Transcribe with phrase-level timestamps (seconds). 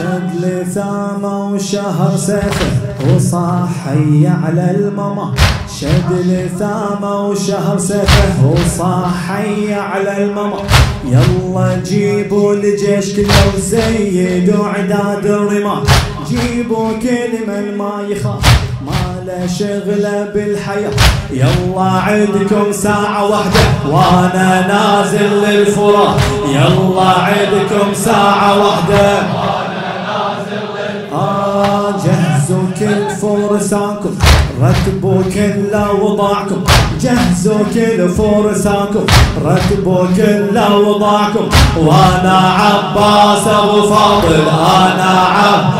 [0.00, 2.66] شد لثامه وشهر سيفه
[3.08, 5.34] وصاح حي على الماما.
[5.80, 10.56] شد لثامه وشهر سيفه وصاح حي على الماما.
[11.04, 15.82] يلا جيبوا الجيش كله وزيدوا عداد الرماح
[16.28, 18.42] جيبوا كل من ما يخاف
[18.86, 20.90] ما له شغله بالحياة.
[21.30, 29.39] يلا عندكم ساعة واحدة وأنا نازل للفرات يلا عندكم ساعة واحدة.
[32.50, 34.10] جهزوا كل فرسانكم
[34.62, 36.64] رتبوا كل أوضاعكم.
[37.00, 39.06] جهزوا كل فرسانكم
[39.44, 41.48] رتبوا كل أوضاعكم.
[41.76, 45.79] وأنا عباس أبو فاضل أنا عب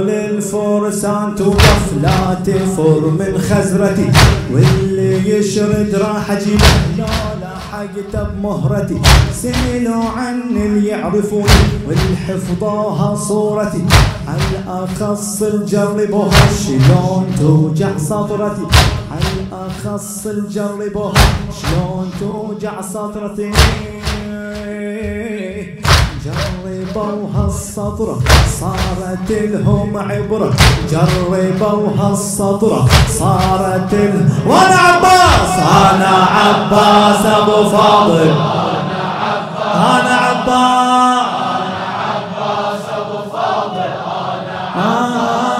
[0.00, 4.10] قولوا للفرسان توقف لا تفر من خزرتي.
[4.52, 6.60] واللي يشرد راح أجيب
[6.98, 7.04] لا
[7.42, 9.00] لحقته بمهرتي.
[9.32, 11.44] سئلوا عني اللي يعرفوني
[11.86, 13.84] واللي حفظوها صورتي
[14.28, 18.66] على الاخص الجربوها شلون توجع صدرتي
[19.12, 21.24] على الاخص الجربوها
[21.62, 23.50] شلون توجع صدرتي
[26.94, 28.18] جربوها الصدرة
[28.60, 30.50] صارت لهم عبرة
[30.90, 34.28] جربوها الصدرة صارت ال...
[34.46, 38.30] وأنا عباس أنا عباس ابو فاضل
[39.74, 41.30] أنا عباس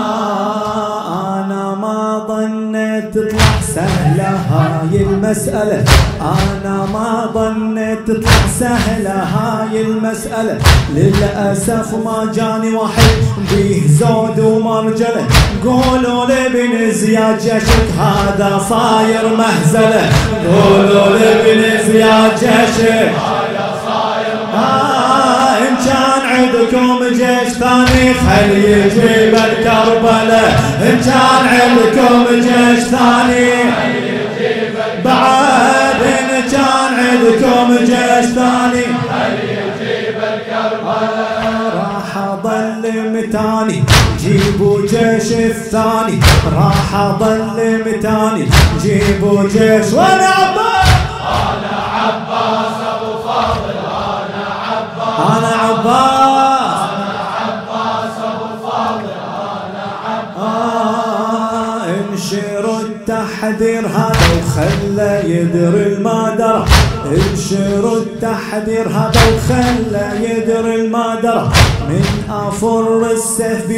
[0.00, 4.38] آه، أنا ما ظنيت تطلع سهلة
[4.80, 5.84] هاي المسألة.
[6.20, 9.10] أنا ما ظنيت تطلع سهلة.
[9.10, 10.58] هاي المسألة.
[10.94, 13.16] للأسف ما جاني واحد
[13.50, 15.26] بيه زود ومرجلة
[15.64, 20.10] قولوا لابن زياد جشك هذا صاير مهزلة.
[20.46, 23.12] قولوا لابن زياد جشك
[24.54, 30.48] آه إن كان عندكم جيش ثاني خل يجيب الكربلة.
[30.82, 33.99] إن كان عندكم جيش ثاني.
[37.30, 38.84] كان عندكم جيش ثاني
[41.74, 43.84] راح اضل متاني
[44.20, 46.20] جيبوا جيش الثاني.
[46.56, 48.48] راح اضل متاني
[48.82, 49.92] جيبوا جيش.
[49.92, 50.88] وأنا عباس.
[55.18, 56.30] أنا عباس.
[60.38, 66.64] آه انشروا التحذير هذا وخلى يدري المادرة
[67.10, 71.52] انشروا التحذير هذا وخلى يدري المادرة
[71.88, 73.70] من أفر السيف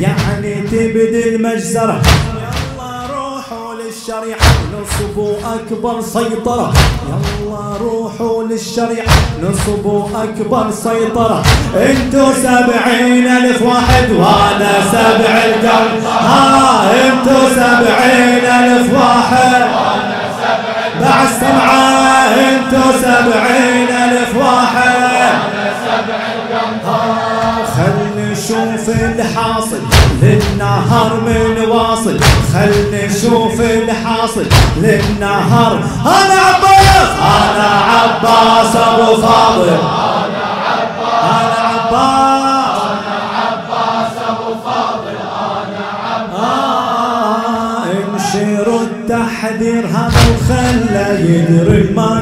[0.00, 2.02] يعني تبدي المجزرة
[2.36, 4.38] يلا روحوا للشريعة
[4.74, 6.72] نصبوا أكبر سيطرة.
[7.08, 9.06] يلا روحوا للشريعة
[9.42, 11.42] نصبوا أكبر سيطرة.
[11.76, 19.66] انتو سبعين ألف واحد وأنا سبع القلب ها انتو سبعين ألف واحد.
[21.00, 21.85] بعد سمعة.
[22.26, 25.36] أنتو سبعين ألف واحد.
[27.76, 29.80] خل نشوف الحاصل.
[30.22, 32.20] للنهار من واصل.
[32.52, 34.46] خل نشوف الحاصل.
[34.76, 35.84] للنهار.
[36.06, 37.10] أنا عباس.
[37.20, 39.78] أنا عباس أبو فاضل.
[41.22, 42.36] أنا عباس.
[46.36, 47.84] آه،
[48.14, 52.15] انشروا التحذير هذا وخلى يدري المادرة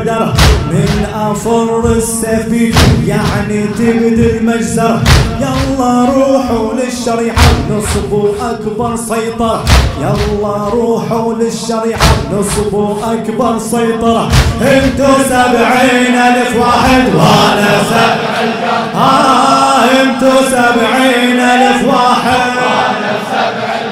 [1.32, 5.02] أفر السفينة يعني تبدي المجزرة.
[5.40, 7.36] يلا روحوا للشريعة
[7.70, 9.64] نصبوا أكبر سيطرة.
[10.00, 12.00] يلا روحوا للشريعة
[12.32, 14.28] نصبوا أكبر سيطرة.
[14.62, 22.50] انتو سبعين ألف واحد وأنا سبع آه انتو سبعين ألف واحد.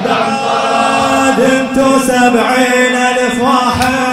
[0.05, 4.12] بعد انتو سبعين ألف واحد.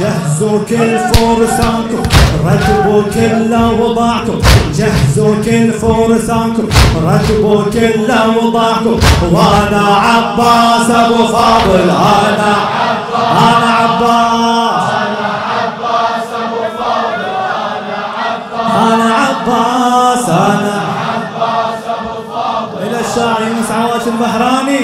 [0.00, 2.02] جهزوا كل فرسانكم
[2.46, 4.38] رتبوا كل اوضاعكم
[4.74, 6.68] جهزوا كل فرسانكم
[7.06, 8.98] رتبوا كل اوضاعكم
[9.32, 12.54] وأنا عباس أبو فاضل أنا
[13.32, 14.90] أنا عباس.
[18.76, 20.80] أنا عباس أنا
[22.82, 24.80] إلى الشاعر يونس عواش البحراني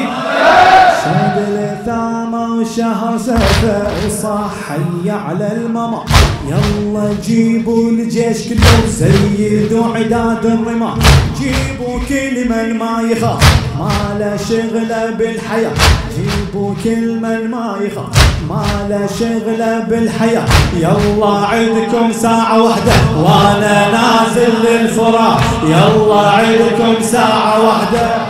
[2.60, 6.04] وشهر سفر وصاح حي على الماما
[6.48, 10.94] يلا جيبوا الجيش كله زيدوا عداد الرماح
[11.38, 13.42] جيبوا كل من ما يخاف
[13.78, 15.72] ما له شغله بالحياة.
[16.16, 18.08] جيبوا كل من ما يخاف
[18.48, 20.44] ما له شغله بالحياة.
[20.76, 28.29] يلا عندكم ساعة واحدة وأنا نازل للفراق يلا عندكم ساعة واحدة.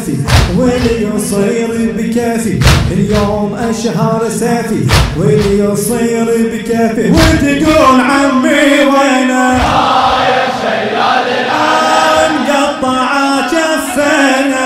[0.00, 0.16] سافي
[0.58, 2.58] واللي يصير بكافي.
[2.92, 4.84] اليوم أشهر سافي.
[5.18, 7.10] واللي يصير بكافي.
[7.10, 13.10] وتقول عمي وينه؟ يا شيال العالم مقطع
[13.46, 14.59] كفنا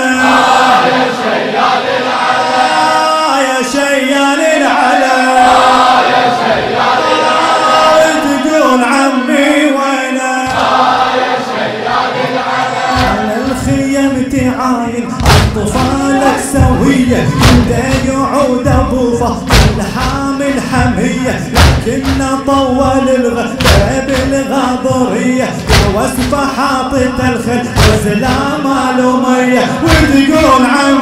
[14.45, 15.07] تعاين
[15.55, 19.49] اطفالك سوية كله يعود ابو فهد
[19.79, 22.03] الحامل حمية لكن
[22.47, 23.63] طول الغد
[24.07, 27.63] بالغاضرية يا وسفة حاطط الخل
[27.93, 28.65] وسلام
[28.95, 30.94] الأمية وتقول عمي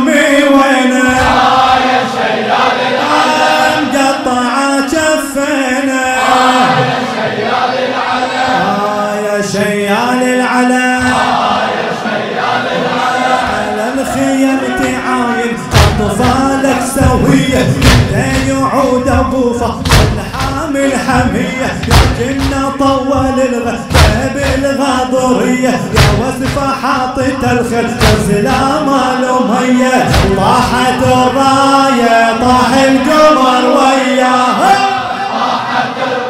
[24.35, 34.75] بالغاضريه يا وسفه حاطط الخل وسلام الاميه طاحت الرايه طاح القمر وياها
[35.33, 36.22] طاحت الرايه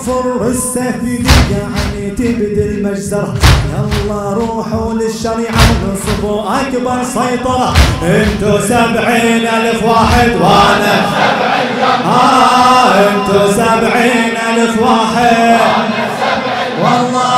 [0.00, 3.34] من افر السفيد يعني تبدي المجزرة.
[3.72, 7.74] يلا روحوا للشريعة ونصبوا أكبر سيطرة.
[8.02, 11.06] انتو سبعين ألف واحد وأنا.
[12.04, 15.58] آه انتو سبعين ألف واحد.
[16.82, 17.29] والله